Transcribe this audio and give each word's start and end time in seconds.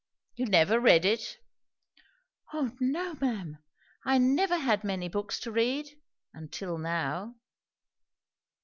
"You 0.33 0.47
never 0.47 0.79
read 0.79 1.05
it?" 1.05 1.37
"O 2.53 2.71
no, 2.79 3.13
ma'am. 3.21 3.59
I 4.03 4.17
never 4.17 4.57
had 4.57 4.83
many 4.83 5.07
books 5.09 5.39
to 5.41 5.51
read; 5.51 5.89
until 6.33 6.79
now." 6.79 7.35